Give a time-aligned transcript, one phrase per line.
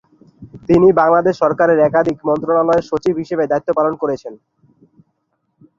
[0.69, 4.33] তিনি বাংলাদেশ সরকারের একাধিক মন্ত্রণালয়ের সচিব হিসাবে দায়িত্ব পালন করেছেন।